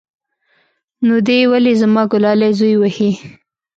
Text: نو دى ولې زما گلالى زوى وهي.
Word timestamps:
نو 1.05 1.15
دى 1.27 1.39
ولې 1.51 1.73
زما 1.81 2.03
گلالى 2.13 2.49
زوى 2.59 2.75
وهي. 2.81 3.11